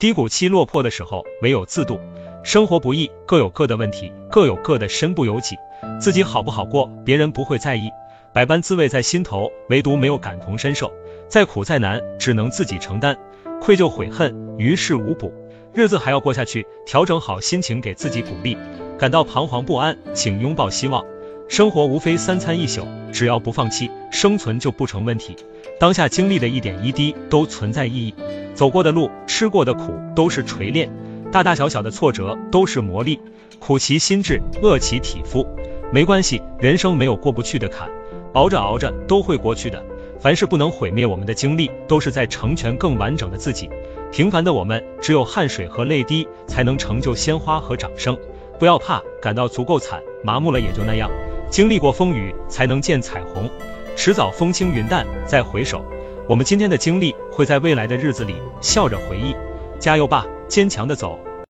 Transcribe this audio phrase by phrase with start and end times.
[0.00, 2.00] 低谷期落魄的时候，唯有自渡。
[2.42, 5.58] 生活不易，各有各的问题，各有各的身不由己。
[6.00, 7.90] 自己好不好过，别人不会在意。
[8.32, 10.90] 百般滋味在心头，唯独没有感同身受。
[11.28, 13.18] 再苦再难，只能自己承担。
[13.60, 15.34] 愧疚悔恨，于事无补。
[15.74, 18.56] 日子还要过下去，调整好心情，给自己鼓励。
[18.98, 21.04] 感到彷徨不安，请拥抱希望。
[21.46, 25.36] 生活无非三餐一宿，只要不放弃，生存就不成问题。
[25.78, 28.14] 当下经历的一点一滴都存在意义，
[28.60, 30.90] 走过的路，吃过的苦，都是锤炼。
[31.32, 33.18] 大大小小的挫折都是磨砺，
[33.58, 35.46] 苦其心志，饿其体肤。
[35.90, 37.88] 没关系，人生没有过不去的坎，
[38.34, 39.82] 熬着熬着都会过去的。
[40.20, 43.70] 凡是不能毁灭我们的经历，都是在成全更完整的自己。
[44.12, 48.14] 平凡的我们，只有汗水和泪滴，才能成就鲜花和掌声。
[48.58, 51.10] 不要怕，感到足够惨，麻木了也就那样。
[51.48, 53.48] 经历过风雨，才能见彩虹。
[53.96, 55.82] 迟早风轻云淡，再回首，
[56.30, 59.34] 我们今天的经历，会在未来的日子里笑着回忆。
[59.80, 60.24] 加油吧！
[60.46, 61.18] 坚强的走。